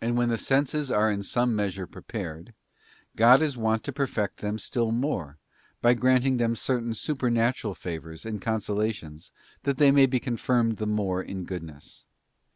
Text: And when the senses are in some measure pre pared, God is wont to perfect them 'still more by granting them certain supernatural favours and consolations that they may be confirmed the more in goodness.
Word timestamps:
And 0.00 0.16
when 0.16 0.28
the 0.28 0.38
senses 0.38 0.92
are 0.92 1.10
in 1.10 1.24
some 1.24 1.56
measure 1.56 1.84
pre 1.84 2.02
pared, 2.02 2.54
God 3.16 3.42
is 3.42 3.58
wont 3.58 3.82
to 3.82 3.92
perfect 3.92 4.36
them 4.36 4.60
'still 4.60 4.92
more 4.92 5.38
by 5.82 5.92
granting 5.94 6.36
them 6.36 6.54
certain 6.54 6.94
supernatural 6.94 7.74
favours 7.74 8.24
and 8.24 8.40
consolations 8.40 9.32
that 9.64 9.76
they 9.76 9.90
may 9.90 10.06
be 10.06 10.20
confirmed 10.20 10.76
the 10.76 10.86
more 10.86 11.20
in 11.20 11.46
goodness. 11.46 12.04